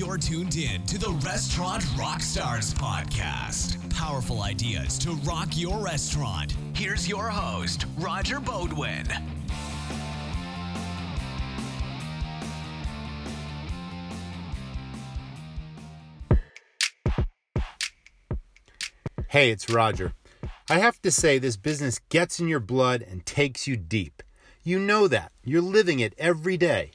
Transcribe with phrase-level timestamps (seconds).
[0.00, 3.76] You're tuned in to the Restaurant Rockstars podcast.
[3.90, 6.56] Powerful ideas to rock your restaurant.
[6.74, 9.06] Here's your host, Roger Beaudoin.
[19.28, 20.14] Hey, it's Roger.
[20.70, 24.22] I have to say, this business gets in your blood and takes you deep.
[24.62, 25.32] You know that.
[25.44, 26.92] You're living it every day.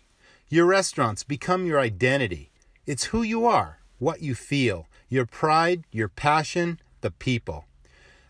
[0.49, 2.49] Your restaurants become your identity.
[2.87, 7.65] It's who you are, what you feel, your pride, your passion, the people.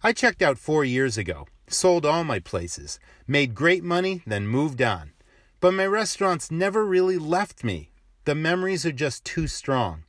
[0.02, 4.82] I checked out four years ago, sold all my places, made great money, then moved
[4.82, 5.12] on.
[5.60, 7.90] But my restaurants never really left me.
[8.24, 10.04] The memories are just too strong.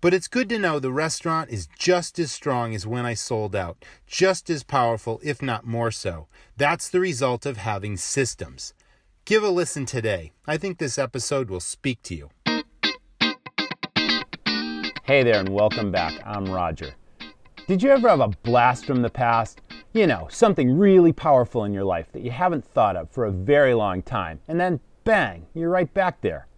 [0.00, 3.54] But it's good to know the restaurant is just as strong as when I sold
[3.54, 6.26] out, just as powerful, if not more so.
[6.56, 8.74] That's the result of having systems.
[9.24, 10.32] Give a listen today.
[10.44, 12.30] I think this episode will speak to you.
[15.06, 16.20] Hey there, and welcome back.
[16.26, 16.92] I'm Roger.
[17.68, 19.60] Did you ever have a blast from the past?
[19.92, 23.30] You know, something really powerful in your life that you haven't thought of for a
[23.30, 26.48] very long time, and then bang, you're right back there.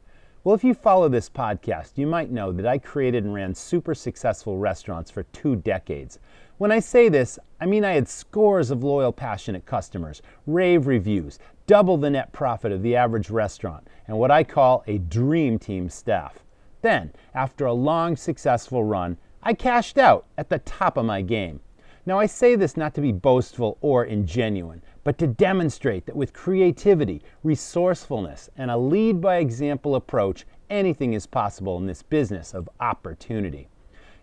[0.44, 3.94] Well, if you follow this podcast, you might know that I created and ran super
[3.94, 6.18] successful restaurants for two decades.
[6.56, 11.38] When I say this, I mean I had scores of loyal, passionate customers, rave reviews,
[11.66, 15.90] double the net profit of the average restaurant, and what I call a dream team
[15.90, 16.38] staff.
[16.80, 21.60] Then, after a long, successful run, I cashed out at the top of my game.
[22.06, 26.32] Now, I say this not to be boastful or ingenuine, but to demonstrate that with
[26.32, 32.68] creativity, resourcefulness, and a lead by example approach, anything is possible in this business of
[32.80, 33.68] opportunity.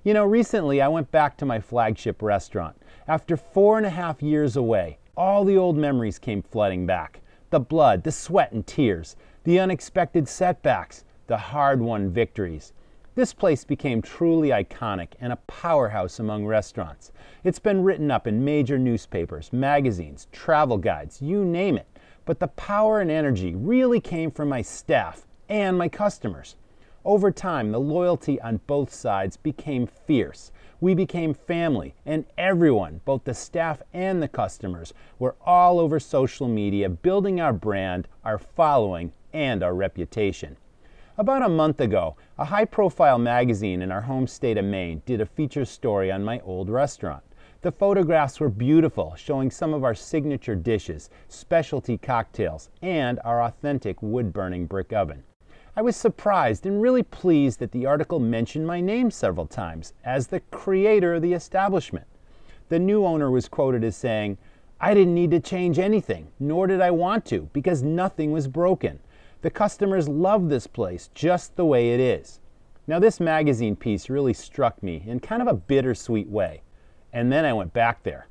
[0.03, 2.75] You know, recently I went back to my flagship restaurant.
[3.07, 7.59] After four and a half years away, all the old memories came flooding back the
[7.59, 12.73] blood, the sweat and tears, the unexpected setbacks, the hard won victories.
[13.15, 17.11] This place became truly iconic and a powerhouse among restaurants.
[17.43, 21.87] It's been written up in major newspapers, magazines, travel guides, you name it.
[22.25, 26.55] But the power and energy really came from my staff and my customers.
[27.05, 30.51] Over time, the loyalty on both sides became fierce.
[30.81, 36.47] We became family, and everyone, both the staff and the customers, were all over social
[36.47, 40.57] media building our brand, our following, and our reputation.
[41.17, 45.21] About a month ago, a high profile magazine in our home state of Maine did
[45.21, 47.23] a feature story on my old restaurant.
[47.61, 54.03] The photographs were beautiful, showing some of our signature dishes, specialty cocktails, and our authentic
[54.03, 55.23] wood burning brick oven.
[55.73, 60.27] I was surprised and really pleased that the article mentioned my name several times as
[60.27, 62.07] the creator of the establishment.
[62.67, 64.37] The new owner was quoted as saying,
[64.81, 68.99] I didn't need to change anything, nor did I want to, because nothing was broken.
[69.41, 72.39] The customers love this place just the way it is.
[72.87, 76.61] Now, this magazine piece really struck me in kind of a bittersweet way,
[77.11, 78.27] and then I went back there.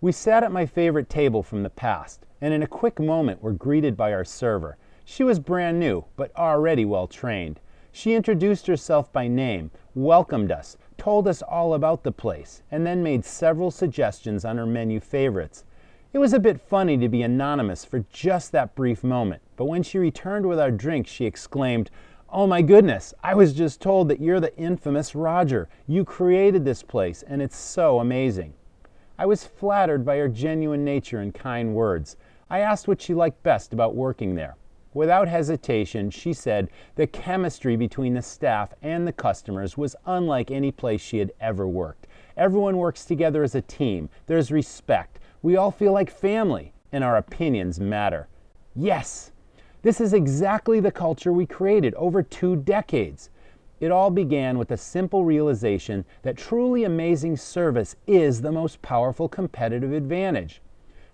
[0.00, 3.52] We sat at my favorite table from the past, and in a quick moment were
[3.52, 4.76] greeted by our server.
[5.04, 7.60] She was brand new, but already well trained.
[7.90, 13.02] She introduced herself by name, welcomed us, told us all about the place, and then
[13.02, 15.64] made several suggestions on her menu favorites.
[16.10, 19.82] It was a bit funny to be anonymous for just that brief moment, but when
[19.82, 21.90] she returned with our drinks, she exclaimed,
[22.30, 25.68] Oh my goodness, I was just told that you're the infamous Roger.
[25.86, 28.54] You created this place, and it's so amazing.
[29.18, 32.16] I was flattered by her genuine nature and kind words.
[32.48, 34.56] I asked what she liked best about working there.
[34.94, 40.72] Without hesitation, she said the chemistry between the staff and the customers was unlike any
[40.72, 42.06] place she had ever worked.
[42.38, 47.16] Everyone works together as a team, there's respect, we all feel like family, and our
[47.16, 48.28] opinions matter.
[48.74, 49.32] Yes,
[49.82, 53.30] this is exactly the culture we created over two decades.
[53.80, 59.28] It all began with a simple realization that truly amazing service is the most powerful
[59.28, 60.60] competitive advantage.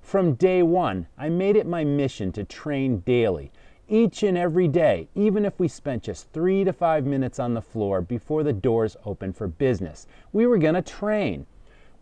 [0.00, 3.52] From day one, I made it my mission to train daily,
[3.86, 7.60] each and every day, even if we spent just three to five minutes on the
[7.60, 10.06] floor before the doors opened for business.
[10.32, 11.47] We were going to train.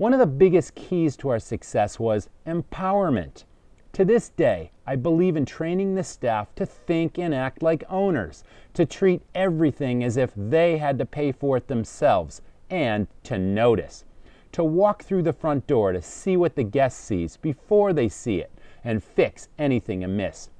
[0.02, 3.44] One of the biggest keys to our success was empowerment.
[3.92, 8.42] To this day, I believe in training the staff to think and act like owners,
[8.74, 14.04] to treat everything as if they had to pay for it themselves, and to notice.
[14.50, 18.40] To walk through the front door to see what the guest sees before they see
[18.40, 18.50] it
[18.82, 20.50] and fix anything amiss.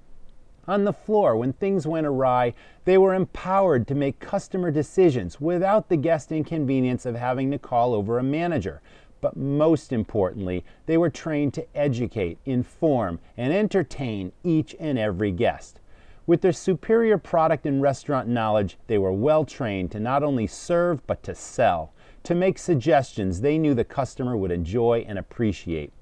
[0.69, 2.55] On the floor, when things went awry,
[2.85, 7.95] they were empowered to make customer decisions without the guest inconvenience of having to call
[7.95, 8.81] over a manager,
[9.23, 15.81] but most importantly, they were trained to educate, inform, and entertain each and every guest.
[16.27, 21.07] With their superior product and restaurant knowledge, they were well trained to not only serve
[21.07, 21.93] but to sell,
[22.25, 25.93] to make suggestions they knew the customer would enjoy and appreciate.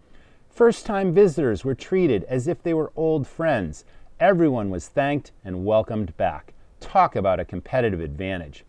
[0.48, 3.84] First time visitors were treated as if they were old friends.
[4.18, 6.52] Everyone was thanked and welcomed back.
[6.80, 8.64] Talk about a competitive advantage.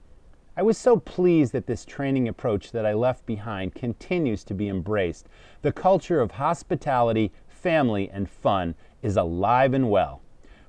[0.58, 4.68] I was so pleased that this training approach that I left behind continues to be
[4.68, 5.30] embraced.
[5.62, 10.22] The culture of hospitality, family, and fun is alive and well.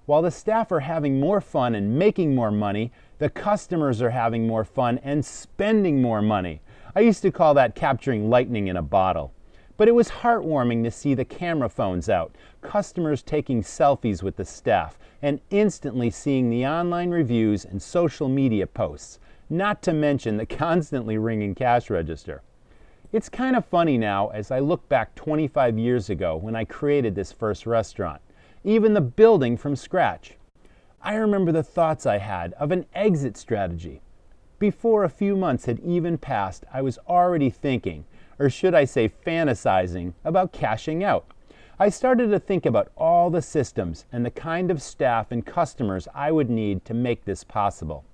[0.06, 4.46] While the staff are having more fun and making more money, the customers are having
[4.46, 6.60] more fun and spending more money.
[6.94, 9.32] I used to call that capturing lightning in a bottle.
[9.76, 14.44] But it was heartwarming to see the camera phones out, customers taking selfies with the
[14.44, 19.18] staff, and instantly seeing the online reviews and social media posts,
[19.52, 22.42] not to mention the constantly ringing cash register.
[23.12, 27.14] It's kind of funny now as I look back 25 years ago when I created
[27.14, 28.20] this first restaurant
[28.64, 30.34] even the building from scratch.
[31.00, 34.02] I remember the thoughts I had of an exit strategy.
[34.58, 38.04] Before a few months had even passed, I was already thinking,
[38.38, 41.26] or should I say fantasizing, about cashing out.
[41.78, 46.06] I started to think about all the systems and the kind of staff and customers
[46.14, 48.04] I would need to make this possible.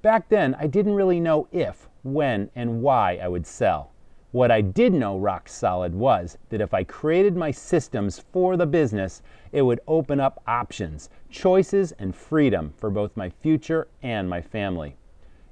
[0.00, 3.90] Back then, I didn't really know if, when, and why I would sell.
[4.30, 8.66] What I did know rock solid was that if I created my systems for the
[8.66, 14.40] business, it would open up options, choices, and freedom for both my future and my
[14.40, 14.96] family.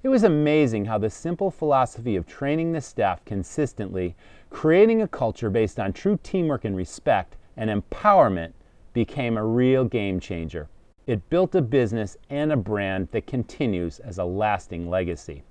[0.05, 4.15] It was amazing how the simple philosophy of training the staff consistently,
[4.51, 8.53] creating a culture based on true teamwork and respect, and empowerment
[8.93, 10.69] became a real game changer.
[11.07, 15.45] It built a business and a brand that continues as a lasting legacy.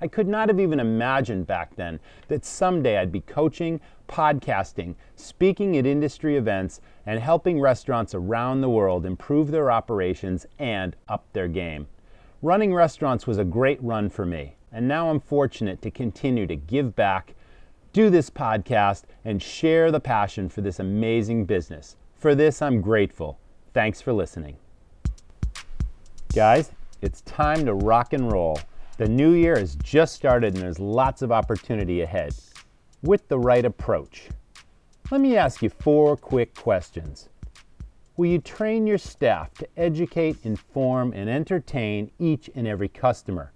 [0.00, 1.98] I could not have even imagined back then
[2.28, 8.70] that someday I'd be coaching, podcasting, speaking at industry events, and helping restaurants around the
[8.70, 11.88] world improve their operations and up their game.
[12.40, 16.54] Running restaurants was a great run for me, and now I'm fortunate to continue to
[16.54, 17.34] give back,
[17.92, 21.96] do this podcast, and share the passion for this amazing business.
[22.14, 23.40] For this, I'm grateful.
[23.74, 24.56] Thanks for listening.
[26.38, 26.70] Guys,
[27.02, 28.60] it's time to rock and roll.
[28.96, 32.32] The new year has just started and there's lots of opportunity ahead
[33.02, 34.28] with the right approach.
[35.10, 37.28] Let me ask you four quick questions.
[38.16, 43.50] Will you train your staff to educate, inform, and entertain each and every customer?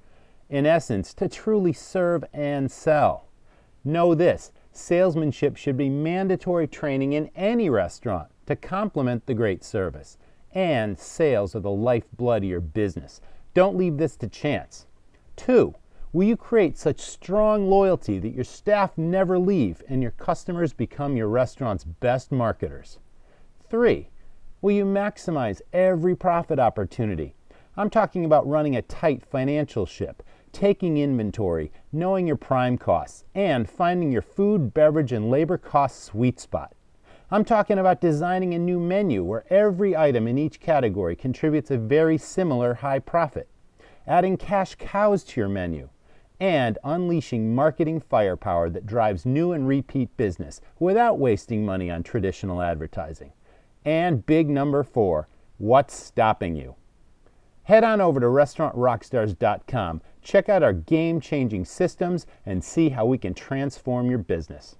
[0.50, 3.28] In essence, to truly serve and sell.
[3.84, 10.18] Know this salesmanship should be mandatory training in any restaurant to complement the great service.
[10.54, 13.20] And sales are the lifeblood of your business.
[13.54, 14.86] Don't leave this to chance.
[15.36, 15.74] Two,
[16.12, 21.16] will you create such strong loyalty that your staff never leave and your customers become
[21.16, 22.98] your restaurant's best marketers?
[23.68, 24.10] Three,
[24.60, 27.34] will you maximize every profit opportunity?
[27.76, 30.22] I'm talking about running a tight financial ship,
[30.52, 36.38] taking inventory, knowing your prime costs, and finding your food, beverage, and labor cost sweet
[36.38, 36.74] spot.
[37.32, 41.78] I'm talking about designing a new menu where every item in each category contributes a
[41.78, 43.48] very similar high profit
[44.06, 45.88] adding cash cows to your menu,
[46.40, 52.60] and unleashing marketing firepower that drives new and repeat business without wasting money on traditional
[52.60, 53.32] advertising.
[53.84, 56.74] And big number four, what's stopping you?
[57.64, 63.18] Head on over to restaurantrockstars.com, check out our game changing systems, and see how we
[63.18, 64.76] can transform your business.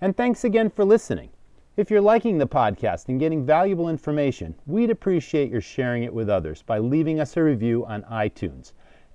[0.00, 1.30] And thanks again for listening.
[1.74, 6.28] If you're liking the podcast and getting valuable information, we'd appreciate your sharing it with
[6.28, 8.72] others by leaving us a review on iTunes.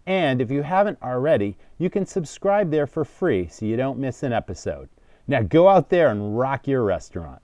[0.07, 4.23] And if you haven't already, you can subscribe there for free so you don't miss
[4.23, 4.89] an episode.
[5.27, 7.43] Now go out there and rock your restaurant.